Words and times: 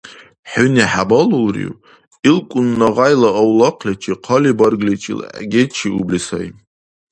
ХӀуни 0.49 0.85
хӀебалулрив? 0.91 1.73
ИлкӀун 2.29 2.67
Ногъайла 2.79 3.29
авлахъличи 3.41 4.13
хъалибаргличил 4.23 5.19
гечиубли 5.51 6.19
сай. 6.27 6.47